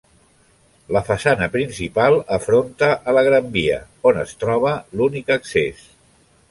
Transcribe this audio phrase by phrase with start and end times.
[0.95, 3.79] La façana principal afronta a la Gran Via
[4.13, 5.89] on es troba l'únic accés.